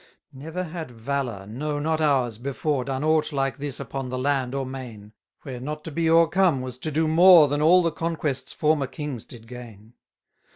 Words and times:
80 0.35 0.43
Never 0.45 0.63
had 0.63 0.89
valour, 0.89 1.45
no 1.45 1.77
not 1.77 2.01
ours, 2.01 2.39
before 2.39 2.83
Done 2.85 3.03
aught 3.03 3.31
like 3.31 3.57
this 3.57 3.79
upon 3.79 4.09
the 4.09 4.17
land 4.17 4.55
or 4.55 4.65
main, 4.65 5.13
Where 5.43 5.59
not 5.59 5.83
to 5.83 5.91
be 5.91 6.09
o'ercome 6.09 6.61
was 6.61 6.79
to 6.79 6.89
do 6.89 7.07
more 7.07 7.47
Than 7.47 7.61
all 7.61 7.83
the 7.83 7.91
conquests 7.91 8.51
former 8.51 8.87
kings 8.87 9.25
did 9.27 9.47
gain. 9.47 9.93